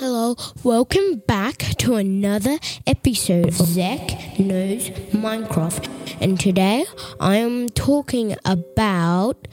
Hello, 0.00 0.34
welcome 0.64 1.22
back 1.26 1.58
to 1.76 1.96
another 1.96 2.56
episode 2.86 3.48
of 3.48 3.56
Zach 3.56 4.38
Knows 4.38 4.88
Minecraft. 5.12 6.16
And 6.22 6.40
today 6.40 6.86
I 7.20 7.36
am 7.36 7.68
talking 7.68 8.34
about 8.46 9.46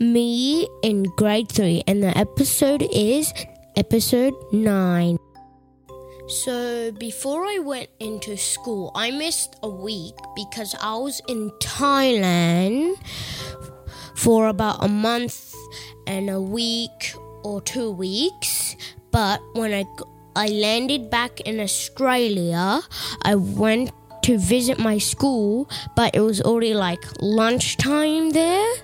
me 0.00 0.66
in 0.82 1.04
grade 1.16 1.52
3, 1.52 1.84
and 1.86 2.02
the 2.02 2.18
episode 2.18 2.82
is 2.92 3.32
episode 3.76 4.34
9. 4.50 5.18
So, 6.26 6.90
before 6.90 7.44
I 7.44 7.60
went 7.60 7.88
into 8.00 8.36
school, 8.36 8.90
I 8.96 9.12
missed 9.12 9.54
a 9.62 9.68
week 9.68 10.16
because 10.34 10.74
I 10.82 10.96
was 10.96 11.22
in 11.28 11.52
Thailand 11.60 12.96
for 14.16 14.48
about 14.48 14.82
a 14.84 14.88
month 14.88 15.54
and 16.08 16.28
a 16.28 16.40
week 16.40 17.14
or 17.44 17.60
two 17.60 17.92
weeks. 17.92 18.74
But 19.16 19.40
when 19.54 19.72
I, 19.72 19.86
I 20.36 20.48
landed 20.48 21.08
back 21.08 21.40
in 21.40 21.58
Australia, 21.58 22.82
I 23.22 23.34
went 23.34 23.90
to 24.24 24.36
visit 24.36 24.78
my 24.78 24.98
school, 24.98 25.70
but 25.94 26.14
it 26.14 26.20
was 26.20 26.42
already 26.42 26.74
like 26.74 27.02
lunchtime 27.22 28.28
there. 28.32 28.74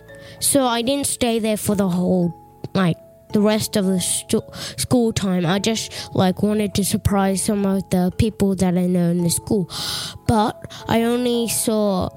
So 0.40 0.64
I 0.64 0.80
didn't 0.80 1.06
stay 1.06 1.38
there 1.38 1.59
for 1.59 1.74
the 1.74 1.87
whole, 1.87 2.32
like, 2.73 2.96
the 3.34 3.42
rest 3.42 3.76
of 3.76 3.84
the 3.84 4.00
school 4.00 5.12
time. 5.12 5.45
I 5.45 5.59
just 5.59 6.14
like 6.14 6.42
wanted 6.42 6.73
to 6.76 6.84
surprise 6.84 7.42
some 7.42 7.66
of 7.66 7.90
the 7.90 8.10
people 8.16 8.54
that 8.56 8.78
I 8.78 8.87
know 8.87 9.10
in 9.10 9.24
the 9.24 9.28
school. 9.28 9.68
But 10.26 10.73
I 10.88 11.02
only 11.02 11.48
saw 11.48 12.09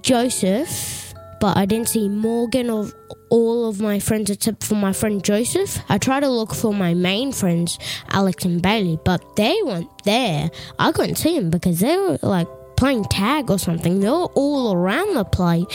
Joseph, 0.00 1.05
but 1.40 1.56
I 1.56 1.66
didn't 1.66 1.88
see 1.88 2.08
Morgan 2.08 2.70
or 2.70 2.88
all 3.30 3.68
of 3.68 3.80
my 3.80 3.98
friends 3.98 4.30
except 4.30 4.64
for 4.64 4.74
my 4.74 4.92
friend 4.92 5.22
Joseph. 5.22 5.78
I 5.88 5.98
tried 5.98 6.20
to 6.20 6.28
look 6.28 6.54
for 6.54 6.72
my 6.72 6.94
main 6.94 7.32
friends, 7.32 7.78
Alex 8.10 8.44
and 8.44 8.62
Bailey, 8.62 8.98
but 9.04 9.36
they 9.36 9.56
weren't 9.64 9.90
there. 10.04 10.50
I 10.78 10.92
couldn't 10.92 11.16
see 11.16 11.38
them 11.38 11.50
because 11.50 11.80
they 11.80 11.96
were 11.96 12.18
like 12.22 12.48
playing 12.76 13.04
tag 13.04 13.50
or 13.50 13.58
something. 13.58 14.00
They 14.00 14.08
were 14.08 14.30
all 14.34 14.72
around 14.72 15.14
the 15.14 15.24
place. 15.24 15.66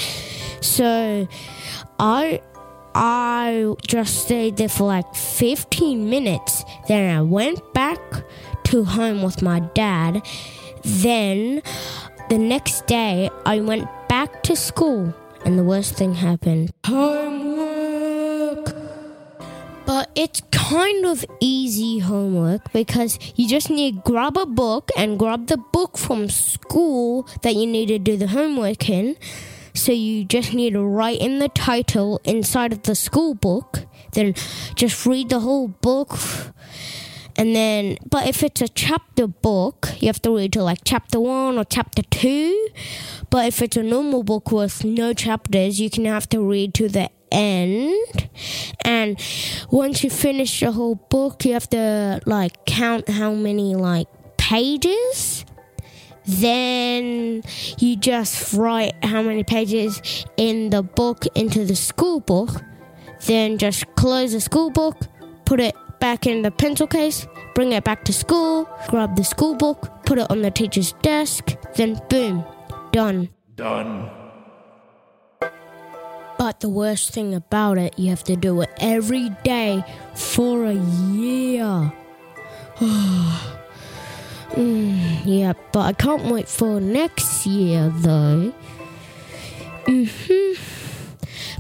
So 0.62 1.28
I 2.00 2.42
I 2.94 3.74
just 3.88 4.26
stayed 4.26 4.58
there 4.58 4.70
for 4.70 4.86
like 4.86 5.16
15 5.16 6.10
minutes. 6.10 6.66
Then 6.88 7.16
I 7.16 7.22
went 7.22 7.74
back 7.74 8.00
to 8.66 8.84
home 8.84 9.24
with 9.24 9.42
my 9.42 9.60
dad. 9.60 10.26
Then 10.84 11.62
the 12.30 12.38
next 12.38 12.88
day, 12.88 13.30
I 13.46 13.60
went 13.60 13.88
back 14.08 14.44
to 14.44 14.56
school, 14.56 15.14
and 15.46 15.58
the 15.58 15.64
worst 15.64 15.96
thing 15.96 16.16
happened 16.16 16.72
homework. 16.86 18.76
But 19.86 20.10
it's 20.16 20.42
kind 20.52 21.06
of 21.06 21.26
easy 21.40 22.00
homework 22.00 22.72
because 22.72 23.20
you 23.36 23.48
just 23.48 23.70
need 23.70 23.96
to 23.96 24.12
grab 24.12 24.38
a 24.38 24.46
book 24.46 24.90
and 24.98 25.20
grab 25.20 25.48
the 25.48 25.58
book 25.58 25.98
from 25.98 26.30
school 26.30 27.28
that 27.42 27.56
you 27.56 27.68
need 27.68 27.88
to 27.88 28.00
do 28.00 28.16
the 28.16 28.28
homework 28.28 28.90
in. 28.90 29.18
So 29.74 29.92
you 29.92 30.24
just 30.26 30.54
need 30.54 30.74
to 30.74 30.84
write 30.84 31.20
in 31.20 31.40
the 31.40 31.50
title 31.50 32.22
inside 32.24 32.74
of 32.74 32.84
the 32.84 32.96
school 32.96 33.34
book, 33.34 33.86
then 34.14 34.34
just 34.76 35.06
read 35.06 35.30
the 35.30 35.40
whole 35.40 35.70
book. 35.70 36.18
And 37.42 37.56
then, 37.56 37.98
but 38.08 38.28
if 38.28 38.44
it's 38.44 38.62
a 38.62 38.68
chapter 38.68 39.26
book, 39.26 39.90
you 40.00 40.06
have 40.06 40.22
to 40.22 40.38
read 40.38 40.54
to 40.54 40.62
like 40.62 40.82
chapter 40.86 41.20
one 41.20 41.58
or 41.58 41.66
chapter 41.66 42.04
two. 42.04 42.68
But 43.32 43.48
if 43.48 43.64
it's 43.64 43.76
a 43.76 43.82
normal 43.82 44.22
book 44.22 44.52
with 44.52 44.84
no 44.84 45.12
chapters, 45.16 45.82
you 45.82 45.90
can 45.90 46.06
have 46.06 46.30
to 46.30 46.40
read 46.48 46.76
to 46.76 46.88
the 46.88 47.10
end. 47.32 48.30
And 48.86 49.20
once 49.72 50.04
you 50.04 50.12
finish 50.12 50.60
the 50.60 50.72
whole 50.72 50.94
book, 50.94 51.44
you 51.44 51.54
have 51.54 51.68
to 51.72 52.22
like 52.28 52.64
count 52.68 53.10
how 53.10 53.34
many 53.34 53.74
like 53.74 54.06
pages 54.38 55.44
then 56.28 57.42
you 57.80 57.96
just 57.96 58.54
write 58.54 58.94
how 59.04 59.24
many 59.24 59.44
pages 59.44 60.00
in 60.38 60.70
the 60.70 60.84
book 60.84 61.26
into 61.34 61.66
the 61.66 61.76
school 61.76 62.20
book. 62.20 62.62
Then 63.26 63.58
just 63.58 63.88
close 63.96 64.34
the 64.34 64.42
school 64.42 64.70
book, 64.70 64.98
put 65.46 65.60
it 65.60 65.76
back 66.02 66.26
in 66.28 66.42
the 66.42 66.52
pencil 66.52 66.88
case, 66.88 67.28
bring 67.56 67.72
it 67.72 67.86
back 67.86 68.04
to 68.06 68.12
school, 68.12 68.68
grab 68.90 69.16
the 69.16 69.24
school 69.24 69.56
book, 69.56 69.90
put 70.06 70.18
it 70.18 70.30
on 70.30 70.42
the 70.42 70.52
teacher's 70.52 70.92
desk, 71.02 71.56
then 71.76 72.02
boom, 72.10 72.44
done. 72.92 73.30
Done. 73.56 74.10
But 76.38 76.60
the 76.60 76.70
worst 76.70 77.14
thing 77.14 77.36
about 77.36 77.78
it, 77.78 77.98
you 78.00 78.10
have 78.10 78.24
to 78.24 78.36
do 78.36 78.62
it 78.62 78.70
every 78.82 79.30
day 79.44 79.86
for 80.16 80.66
a 80.66 80.74
year. 80.74 81.94
Mm, 84.52 85.22
yeah, 85.24 85.54
but 85.72 85.80
I 85.80 85.94
can't 85.94 86.26
wait 86.26 86.46
for 86.46 86.82
next 86.82 87.46
year 87.46 87.88
though. 87.96 88.54
hmm 89.88 90.54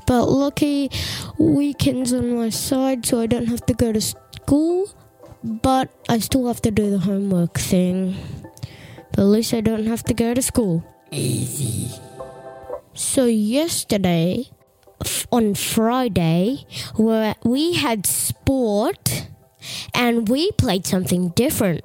But 0.06 0.25
lucky 0.25 0.91
weekends 1.38 2.12
on 2.12 2.35
my 2.35 2.50
side, 2.50 3.06
so 3.06 3.22
I 3.22 3.28
don't 3.28 3.46
have 3.46 3.66
to 3.68 3.73
go 3.73 3.94
to 3.94 4.02
school. 4.52 4.90
But 5.44 5.90
I 6.10 6.20
still 6.20 6.48
have 6.48 6.62
to 6.64 6.72
do 6.72 6.92
the 6.92 7.00
homework 7.00 7.58
thing. 7.58 8.18
But 9.12 9.22
at 9.22 9.32
least 9.32 9.54
I 9.54 9.62
don't 9.62 9.88
have 9.88 10.04
to 10.04 10.14
go 10.14 10.34
to 10.34 10.42
school. 10.42 10.84
Easy. 11.10 11.90
So 12.94 13.26
yesterday, 13.26 14.50
on 15.32 15.56
Friday, 15.56 16.66
where 16.96 17.36
we 17.44 17.74
had 17.74 18.06
sport 18.06 19.28
and 19.94 20.28
we 20.28 20.52
played 20.52 20.86
something 20.86 21.30
different. 21.30 21.84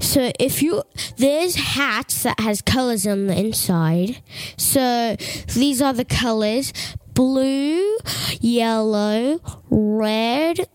So 0.00 0.32
if 0.40 0.60
you 0.60 0.82
there's 1.18 1.54
hats 1.54 2.24
that 2.24 2.40
has 2.40 2.62
colors 2.62 3.06
on 3.06 3.28
the 3.28 3.38
inside. 3.38 4.20
So 4.56 5.16
these 5.54 5.80
are 5.80 5.92
the 5.92 6.04
colors: 6.04 6.72
blue, 7.14 7.98
yellow, 8.40 9.40
red, 9.70 10.68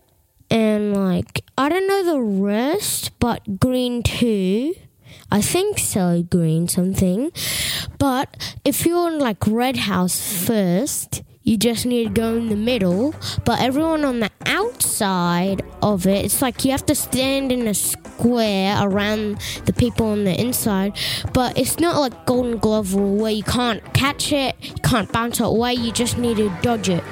and 0.54 0.94
like 0.94 1.42
I 1.58 1.68
don't 1.68 1.88
know 1.88 2.04
the 2.04 2.20
rest, 2.22 3.18
but 3.18 3.58
green 3.58 4.02
too. 4.04 4.74
I 5.30 5.42
think 5.42 5.80
so, 5.80 6.22
green 6.22 6.68
something. 6.68 7.32
But 7.98 8.56
if 8.64 8.86
you're 8.86 9.12
in 9.12 9.18
like 9.18 9.44
red 9.48 9.76
house 9.76 10.46
first, 10.46 11.24
you 11.42 11.56
just 11.56 11.84
need 11.84 12.04
to 12.04 12.10
go 12.10 12.36
in 12.36 12.50
the 12.50 12.56
middle. 12.56 13.16
But 13.44 13.60
everyone 13.60 14.04
on 14.04 14.20
the 14.20 14.30
outside 14.46 15.62
of 15.82 16.06
it, 16.06 16.24
it's 16.24 16.40
like 16.40 16.64
you 16.64 16.70
have 16.70 16.86
to 16.86 16.94
stand 16.94 17.50
in 17.50 17.66
a 17.66 17.74
square 17.74 18.76
around 18.80 19.40
the 19.64 19.72
people 19.72 20.06
on 20.06 20.22
the 20.22 20.40
inside. 20.40 20.96
But 21.32 21.58
it's 21.58 21.80
not 21.80 21.98
like 21.98 22.26
Golden 22.26 22.58
Glove 22.58 22.94
rule 22.94 23.16
where 23.16 23.32
you 23.32 23.42
can't 23.42 23.82
catch 23.92 24.32
it, 24.32 24.54
you 24.60 24.74
can't 24.84 25.10
bounce 25.10 25.40
it 25.40 25.46
away, 25.46 25.74
you 25.74 25.90
just 25.90 26.16
need 26.16 26.36
to 26.36 26.48
dodge 26.62 26.88
it. 26.88 27.02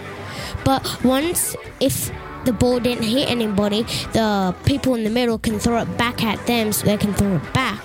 But 0.64 1.02
once, 1.02 1.56
if 1.80 2.12
the 2.44 2.52
ball 2.52 2.80
didn't 2.80 3.04
hit 3.04 3.28
anybody, 3.28 3.82
the 4.12 4.54
people 4.64 4.94
in 4.94 5.04
the 5.04 5.10
middle 5.10 5.38
can 5.38 5.58
throw 5.58 5.78
it 5.78 5.98
back 5.98 6.22
at 6.22 6.44
them 6.46 6.72
so 6.72 6.86
they 6.86 6.96
can 6.96 7.14
throw 7.14 7.36
it 7.36 7.52
back. 7.52 7.82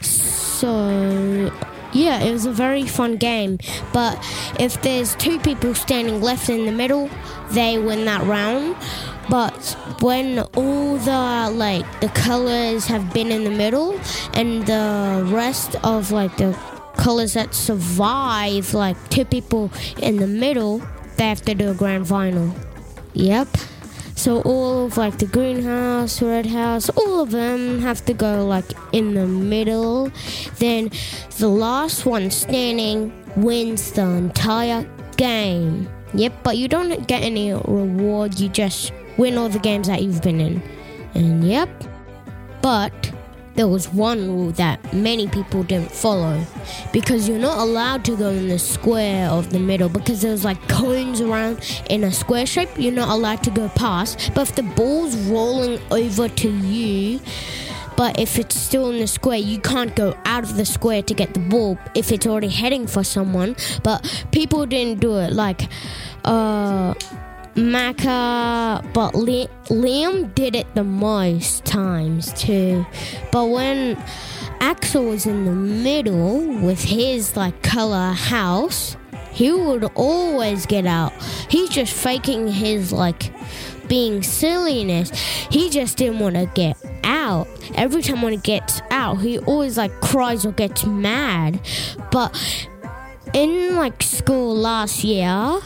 So, 0.00 1.52
yeah, 1.92 2.20
it 2.20 2.32
was 2.32 2.46
a 2.46 2.52
very 2.52 2.86
fun 2.86 3.16
game. 3.16 3.58
But 3.92 4.18
if 4.58 4.80
there's 4.82 5.14
two 5.16 5.38
people 5.38 5.74
standing 5.74 6.20
left 6.20 6.48
in 6.48 6.66
the 6.66 6.72
middle, 6.72 7.10
they 7.50 7.78
win 7.78 8.04
that 8.04 8.22
round. 8.24 8.76
But 9.28 9.76
when 10.00 10.40
all 10.40 10.96
the 10.98 11.50
like 11.54 12.00
the 12.00 12.08
colors 12.08 12.86
have 12.86 13.12
been 13.14 13.30
in 13.30 13.44
the 13.44 13.50
middle 13.50 13.98
and 14.34 14.66
the 14.66 15.26
rest 15.32 15.76
of 15.82 16.12
like 16.12 16.36
the 16.36 16.52
colors 16.96 17.34
that 17.34 17.54
survive, 17.54 18.74
like 18.74 18.96
two 19.08 19.24
people 19.24 19.70
in 20.00 20.16
the 20.16 20.26
middle, 20.26 20.82
they 21.16 21.28
have 21.28 21.42
to 21.42 21.54
do 21.54 21.70
a 21.70 21.74
grand 21.74 22.08
final. 22.08 22.54
Yep. 23.14 23.48
So 24.24 24.40
all 24.40 24.86
of 24.86 24.96
like 24.96 25.18
the 25.18 25.26
greenhouse, 25.26 26.22
red 26.22 26.46
house, 26.46 26.88
all 26.88 27.20
of 27.20 27.30
them 27.30 27.82
have 27.82 28.02
to 28.06 28.14
go 28.14 28.46
like 28.46 28.64
in 28.92 29.12
the 29.12 29.26
middle. 29.26 30.10
Then 30.56 30.90
the 31.36 31.48
last 31.48 32.06
one 32.06 32.30
standing 32.30 33.12
wins 33.36 33.92
the 33.92 34.00
entire 34.00 34.88
game. 35.18 35.90
Yep, 36.14 36.42
but 36.42 36.56
you 36.56 36.68
don't 36.68 37.06
get 37.06 37.22
any 37.22 37.52
reward. 37.52 38.40
You 38.40 38.48
just 38.48 38.94
win 39.18 39.36
all 39.36 39.50
the 39.50 39.58
games 39.58 39.88
that 39.88 40.02
you've 40.02 40.22
been 40.22 40.40
in. 40.40 40.62
And 41.12 41.44
yep. 41.44 41.68
But 42.62 43.12
there 43.54 43.68
was 43.68 43.88
one 43.92 44.28
rule 44.28 44.50
that 44.52 44.92
many 44.92 45.28
people 45.28 45.62
didn't 45.62 45.92
follow. 45.92 46.44
Because 46.92 47.28
you're 47.28 47.38
not 47.38 47.58
allowed 47.58 48.04
to 48.06 48.16
go 48.16 48.30
in 48.30 48.48
the 48.48 48.58
square 48.58 49.28
of 49.28 49.50
the 49.50 49.58
middle 49.58 49.88
because 49.88 50.22
there's 50.22 50.44
like 50.44 50.60
cones 50.68 51.20
around 51.20 51.60
in 51.90 52.04
a 52.04 52.12
square 52.12 52.46
shape. 52.46 52.70
You're 52.76 52.92
not 52.92 53.08
allowed 53.08 53.42
to 53.44 53.50
go 53.50 53.68
past. 53.70 54.32
But 54.34 54.48
if 54.48 54.56
the 54.56 54.62
ball's 54.62 55.16
rolling 55.28 55.80
over 55.90 56.28
to 56.28 56.50
you 56.50 57.20
but 57.96 58.18
if 58.18 58.38
it's 58.38 58.56
still 58.56 58.90
in 58.90 58.98
the 58.98 59.06
square 59.06 59.38
you 59.38 59.58
can't 59.60 59.94
go 59.94 60.16
out 60.24 60.42
of 60.42 60.56
the 60.56 60.64
square 60.64 61.02
to 61.02 61.14
get 61.14 61.32
the 61.34 61.40
ball 61.40 61.78
if 61.94 62.10
it's 62.10 62.26
already 62.26 62.48
heading 62.48 62.86
for 62.86 63.04
someone. 63.04 63.56
But 63.82 64.26
people 64.32 64.66
didn't 64.66 65.00
do 65.00 65.18
it. 65.18 65.32
Like 65.32 65.68
uh 66.24 66.94
Macca, 67.54 68.92
but 68.92 69.14
Li- 69.14 69.48
Liam 69.66 70.34
did 70.34 70.56
it 70.56 70.66
the 70.74 70.82
most 70.82 71.64
times 71.64 72.32
too. 72.32 72.84
But 73.30 73.46
when 73.46 73.96
Axel 74.60 75.04
was 75.04 75.26
in 75.26 75.44
the 75.44 75.52
middle 75.52 76.60
with 76.60 76.82
his 76.82 77.36
like 77.36 77.62
color 77.62 78.12
house, 78.12 78.96
he 79.30 79.52
would 79.52 79.84
always 79.94 80.66
get 80.66 80.84
out. 80.86 81.12
He's 81.48 81.68
just 81.68 81.92
faking 81.92 82.48
his 82.48 82.92
like 82.92 83.32
being 83.88 84.22
silliness. 84.22 85.10
He 85.50 85.70
just 85.70 85.96
didn't 85.96 86.18
want 86.18 86.34
to 86.34 86.46
get 86.54 86.76
out. 87.04 87.46
Every 87.76 88.02
time 88.02 88.22
when 88.22 88.32
he 88.32 88.38
gets 88.38 88.80
out, 88.90 89.20
he 89.20 89.38
always 89.38 89.76
like 89.78 89.92
cries 90.00 90.44
or 90.44 90.52
gets 90.52 90.84
mad. 90.84 91.60
But 92.10 92.68
in 93.32 93.76
like 93.76 94.02
school 94.02 94.56
last 94.56 95.04
year, 95.04 95.60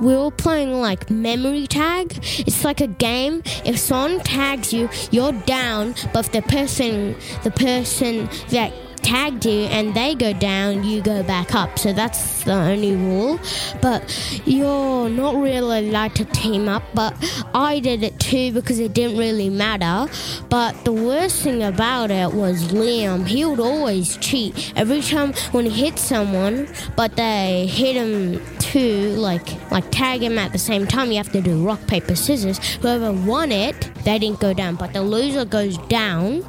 we 0.00 0.16
were 0.16 0.30
playing 0.30 0.72
like 0.72 1.10
memory 1.10 1.66
tag. 1.66 2.18
It's 2.46 2.64
like 2.64 2.80
a 2.80 2.86
game. 2.86 3.42
If 3.64 3.78
someone 3.78 4.20
tags 4.20 4.72
you, 4.72 4.88
you're 5.10 5.32
down, 5.32 5.94
but 6.12 6.26
if 6.26 6.32
the 6.32 6.42
person 6.42 7.16
the 7.44 7.50
person 7.50 8.28
that 8.48 8.72
tagged 9.02 9.44
you 9.46 9.62
and 9.64 9.94
they 9.94 10.14
go 10.14 10.32
down, 10.32 10.84
you 10.84 11.02
go 11.02 11.22
back 11.22 11.54
up. 11.54 11.78
So 11.78 11.92
that's 11.92 12.44
the 12.44 12.52
only 12.52 12.96
rule. 12.96 13.38
But 13.80 14.02
you're 14.44 15.08
not 15.08 15.36
really 15.36 15.88
allowed 15.88 16.14
to 16.16 16.24
team 16.24 16.68
up. 16.68 16.82
But 16.94 17.14
I 17.54 17.80
did 17.80 18.02
it 18.02 18.18
too 18.18 18.52
because 18.52 18.78
it 18.78 18.92
didn't 18.94 19.18
really 19.18 19.48
matter. 19.50 20.10
But 20.48 20.84
the 20.84 20.92
worst 20.92 21.42
thing 21.42 21.62
about 21.62 22.10
it 22.10 22.32
was 22.32 22.72
Liam. 22.72 23.26
He 23.26 23.44
would 23.44 23.60
always 23.60 24.16
cheat. 24.18 24.72
Every 24.76 25.00
time 25.00 25.32
when 25.52 25.66
he 25.66 25.84
hit 25.84 25.98
someone, 25.98 26.68
but 26.96 27.16
they 27.16 27.66
hit 27.66 27.96
him 27.96 28.40
too, 28.58 29.10
like 29.16 29.48
like 29.70 29.90
tag 29.90 30.22
him 30.22 30.38
at 30.38 30.52
the 30.52 30.58
same 30.58 30.86
time, 30.86 31.10
you 31.10 31.16
have 31.16 31.32
to 31.32 31.40
do 31.40 31.64
rock, 31.64 31.86
paper, 31.86 32.14
scissors. 32.14 32.58
Whoever 32.76 33.12
won 33.12 33.52
it, 33.52 33.90
they 34.04 34.18
didn't 34.18 34.40
go 34.40 34.52
down. 34.52 34.76
But 34.76 34.92
the 34.92 35.02
loser 35.02 35.44
goes 35.44 35.78
down. 35.88 36.44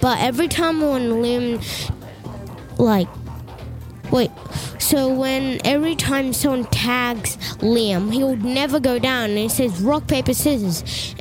But 0.00 0.20
every 0.20 0.48
time 0.48 0.80
when 0.80 1.10
Liam, 1.10 1.60
like, 2.78 3.08
wait, 4.10 4.30
so 4.78 5.12
when 5.12 5.60
every 5.64 5.96
time 5.96 6.32
someone 6.32 6.64
tags 6.64 7.36
Liam, 7.58 8.12
he 8.12 8.24
would 8.24 8.44
never 8.44 8.80
go 8.80 8.98
down 8.98 9.30
and 9.30 9.38
he 9.38 9.48
says 9.48 9.80
rock, 9.80 10.06
paper, 10.06 10.34
scissors. 10.34 11.14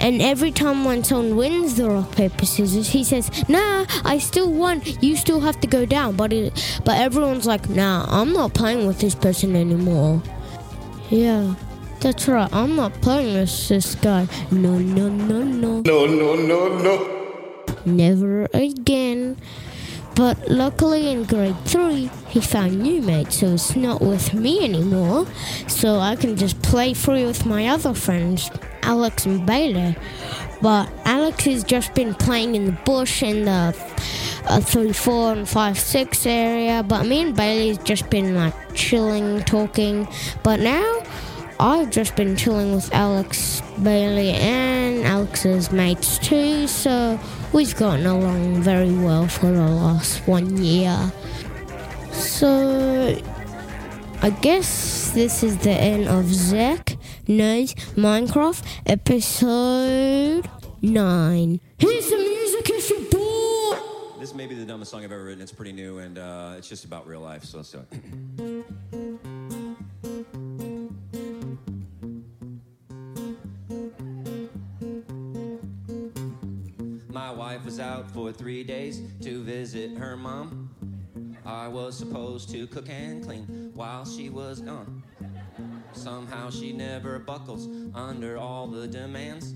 And 0.00 0.20
every 0.20 0.50
time 0.50 0.84
when 0.84 1.04
someone 1.04 1.36
wins 1.36 1.76
the 1.76 1.88
rock, 1.88 2.12
paper, 2.12 2.44
scissors, 2.44 2.88
he 2.88 3.04
says, 3.04 3.48
nah, 3.48 3.86
I 4.04 4.18
still 4.18 4.52
won. 4.52 4.82
You 5.00 5.16
still 5.16 5.40
have 5.40 5.60
to 5.60 5.66
go 5.66 5.86
down. 5.86 6.16
But, 6.16 6.32
it, 6.32 6.80
but 6.84 6.98
everyone's 6.98 7.46
like, 7.46 7.68
nah, 7.70 8.04
I'm 8.08 8.32
not 8.32 8.54
playing 8.54 8.86
with 8.86 8.98
this 8.98 9.14
person 9.14 9.54
anymore. 9.54 10.20
Yeah. 11.10 11.54
That's 12.00 12.28
right. 12.28 12.52
I'm 12.52 12.76
not 12.76 12.92
playing 13.00 13.34
with 13.40 13.68
this 13.68 13.94
guy. 13.94 14.28
No, 14.50 14.78
no, 14.78 15.08
no, 15.08 15.42
no. 15.42 15.80
No, 15.80 16.06
no, 16.06 16.34
no, 16.34 16.78
no. 16.82 17.13
Never 17.84 18.48
again. 18.52 19.36
But 20.14 20.48
luckily 20.48 21.10
in 21.10 21.24
grade 21.24 21.58
3, 21.64 22.08
he 22.28 22.40
found 22.40 22.80
new 22.80 23.02
mates, 23.02 23.40
so 23.40 23.48
it's 23.48 23.74
not 23.74 24.00
with 24.00 24.32
me 24.32 24.62
anymore. 24.64 25.26
So 25.66 25.98
I 25.98 26.14
can 26.14 26.36
just 26.36 26.62
play 26.62 26.94
free 26.94 27.24
with 27.26 27.44
my 27.46 27.66
other 27.66 27.94
friends, 27.94 28.48
Alex 28.82 29.26
and 29.26 29.44
Bailey. 29.44 29.96
But 30.62 30.88
Alex 31.04 31.44
has 31.44 31.64
just 31.64 31.94
been 31.94 32.14
playing 32.14 32.54
in 32.54 32.66
the 32.66 32.78
bush 32.84 33.22
in 33.22 33.44
the 33.44 33.76
uh, 34.46 34.60
3 34.60 34.92
4 34.92 35.32
and 35.32 35.48
5 35.48 35.78
6 35.78 36.26
area. 36.26 36.84
But 36.84 37.06
me 37.06 37.22
and 37.22 37.36
Bailey's 37.36 37.78
just 37.78 38.08
been 38.08 38.36
like 38.36 38.54
chilling, 38.74 39.42
talking. 39.42 40.06
But 40.44 40.60
now 40.60 41.02
I've 41.60 41.90
just 41.90 42.16
been 42.16 42.36
chilling 42.36 42.74
with 42.74 42.92
Alex, 42.94 43.62
Bailey, 43.82 44.30
and 44.30 45.04
Alex's 45.04 45.70
mates 45.70 46.18
too. 46.18 46.66
So 46.66 47.18
we've 47.52 47.74
gotten 47.76 48.06
along 48.06 48.62
very 48.62 48.92
well 48.92 49.28
for 49.28 49.46
the 49.46 49.66
last 49.66 50.26
one 50.26 50.56
year. 50.62 51.12
So 52.12 53.20
I 54.22 54.30
guess 54.30 55.10
this 55.12 55.42
is 55.42 55.58
the 55.58 55.70
end 55.70 56.08
of 56.08 56.26
Zach 56.26 56.96
Knows 57.28 57.74
Minecraft 57.94 58.62
episode 58.86 60.48
9. 60.82 61.60
Here's 61.78 62.08
some 62.08 62.18
music 62.18 62.70
if 62.70 62.90
you're! 62.90 64.20
This 64.20 64.34
may 64.34 64.46
be 64.46 64.54
the 64.54 64.64
dumbest 64.64 64.90
song 64.90 65.04
I've 65.04 65.12
ever 65.12 65.24
written. 65.24 65.42
It's 65.42 65.52
pretty 65.52 65.72
new 65.72 65.98
and 65.98 66.18
uh, 66.18 66.54
it's 66.56 66.68
just 66.68 66.84
about 66.84 67.06
real 67.06 67.20
life, 67.20 67.44
so 67.44 67.58
let's 67.58 67.70
do 67.70 67.84
it. 67.90 69.03
My 77.14 77.30
wife 77.30 77.64
was 77.64 77.78
out 77.78 78.10
for 78.10 78.32
three 78.32 78.64
days 78.64 79.00
to 79.22 79.40
visit 79.44 79.96
her 79.96 80.16
mom. 80.16 80.68
I 81.46 81.68
was 81.68 81.96
supposed 81.96 82.50
to 82.50 82.66
cook 82.66 82.88
and 82.88 83.24
clean 83.24 83.70
while 83.72 84.04
she 84.04 84.30
was 84.30 84.58
gone. 84.58 85.04
Somehow 85.92 86.50
she 86.50 86.72
never 86.72 87.20
buckles 87.20 87.68
under 87.94 88.36
all 88.36 88.66
the 88.66 88.88
demands. 88.88 89.54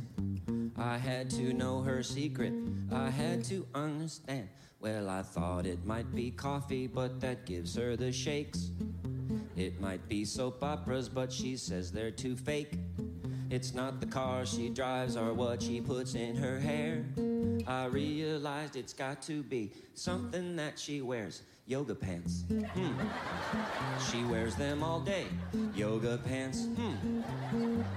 I 0.77 0.99
had 0.99 1.31
to 1.31 1.53
know 1.53 1.83
her 1.83 2.01
secret, 2.05 2.53
I 2.93 3.11
had 3.11 3.43
to 3.47 3.67
understand. 3.75 4.51
Well, 4.79 5.11
I 5.11 5.23
thought 5.23 5.67
it 5.67 5.85
might 5.85 6.15
be 6.15 6.31
coffee, 6.31 6.87
but 6.87 7.21
that 7.23 7.45
gives 7.45 7.75
her 7.75 7.97
the 7.97 8.13
shakes. 8.13 8.71
It 9.57 9.81
might 9.81 10.09
be 10.09 10.25
soap 10.25 10.63
operas, 10.63 11.09
but 11.09 11.33
she 11.33 11.57
says 11.57 11.91
they're 11.91 12.13
too 12.13 12.37
fake. 12.37 12.79
It's 13.51 13.75
not 13.75 13.99
the 13.99 14.07
car 14.07 14.47
she 14.47 14.69
drives 14.69 15.17
or 15.17 15.33
what 15.35 15.61
she 15.61 15.81
puts 15.81 16.15
in 16.15 16.37
her 16.37 16.61
hair. 16.61 17.05
I 17.69 17.85
realized 17.85 18.77
it's 18.77 18.95
got 18.95 19.21
to 19.23 19.43
be 19.43 19.71
something 19.95 20.57
that 20.57 20.79
she 20.79 21.03
wears. 21.03 21.43
Yoga 21.67 21.95
pants. 21.95 22.45
Hmm. 22.49 22.93
She 24.11 24.25
wears 24.25 24.55
them 24.55 24.83
all 24.83 25.01
day. 25.01 25.27
Yoga 25.75 26.17
pants. 26.17 26.65
Hmm. 26.65 27.21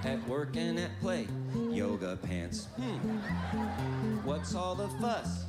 At 0.04 0.28
work 0.28 0.56
and 0.56 0.78
at 0.78 0.90
play. 1.00 1.26
Yoga 1.70 2.18
pants. 2.22 2.66
Hmm. 2.76 2.98
What's 4.26 4.54
all 4.54 4.74
the 4.74 4.88
fuss? 5.00 5.44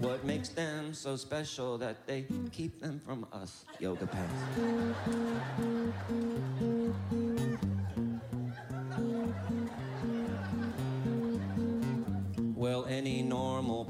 What 0.00 0.24
makes 0.24 0.48
them 0.48 0.92
so 0.92 1.14
special 1.14 1.78
that 1.78 2.04
they 2.04 2.26
keep 2.50 2.80
them 2.80 3.00
from 3.06 3.28
us? 3.32 3.64
Yoga 3.78 4.08
pants. 4.08 4.34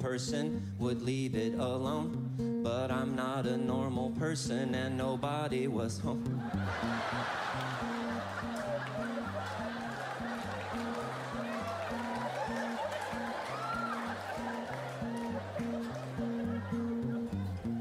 Person 0.09 0.63
would 0.79 1.03
leave 1.03 1.35
it 1.35 1.53
alone. 1.59 2.63
But 2.65 2.91
I'm 2.91 3.15
not 3.15 3.47
a 3.47 3.59
normal 3.59 4.09
person 4.13 4.75
and 4.75 4.97
nobody 4.97 5.69
was 5.69 5.99
home. 5.99 6.25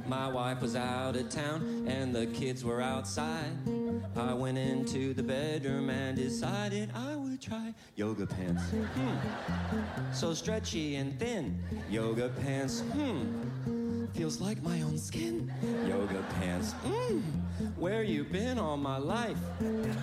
My 0.06 0.28
wife 0.28 0.62
was 0.62 0.76
out 0.76 1.16
of 1.16 1.30
town 1.30 1.86
and 1.88 2.14
the 2.14 2.26
kids 2.28 2.62
were 2.62 2.82
outside. 2.82 3.54
I 4.18 4.34
went 4.34 4.58
into 4.58 5.14
the 5.14 5.24
bedroom 5.24 5.90
and 5.90 6.18
decided 6.18 6.92
I 6.94 7.17
try 7.48 7.74
yoga 7.96 8.26
pants. 8.26 8.64
Hmm. 8.72 10.14
So 10.14 10.34
stretchy 10.34 10.96
and 10.96 11.18
thin. 11.20 11.58
Yoga 11.90 12.30
pants. 12.42 12.82
Hmm. 12.82 14.08
Feels 14.14 14.42
like 14.42 14.62
my 14.64 14.82
own 14.82 14.98
skin. 14.98 15.52
Yoga 15.88 16.24
pants. 16.40 16.74
Mm. 16.86 17.22
Where 17.78 18.04
you 18.04 18.24
been 18.24 18.58
all 18.58 18.78
my 18.78 18.98
life? 18.98 19.38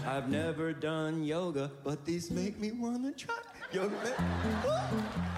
I've 0.06 0.28
never 0.28 0.72
done 0.72 1.24
yoga, 1.24 1.70
but 1.82 2.04
these 2.04 2.30
make 2.30 2.58
me 2.58 2.70
wanna 2.72 3.12
try. 3.12 3.34
Yoga 3.72 3.96
pants. 3.96 4.66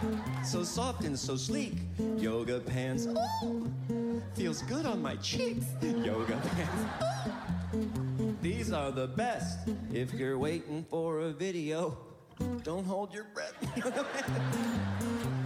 Ooh. 0.05 0.45
So 0.45 0.63
soft 0.63 1.05
and 1.05 1.19
so 1.19 1.37
sleek. 1.37 1.75
Yoga 2.19 2.61
pants. 2.61 3.07
Ooh. 3.07 4.23
Feels 4.35 4.63
good 4.63 4.85
on 4.85 5.01
my 5.01 5.17
cheeks. 5.17 5.67
Yoga 5.83 6.37
pants. 6.55 8.16
These 8.67 8.75
are 8.75 8.91
the 8.91 9.07
best. 9.07 9.69
If 9.93 10.13
you're 10.13 10.37
waiting 10.39 10.85
for 10.91 11.21
a 11.21 11.31
video, 11.31 11.97
don't 12.65 12.85
hold 12.85 13.15
your 13.15 13.27
breath. 13.33 13.55